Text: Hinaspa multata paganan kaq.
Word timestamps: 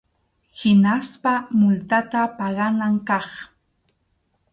Hinaspa 0.59 1.33
multata 1.59 2.21
paganan 2.37 2.93
kaq. 3.09 3.27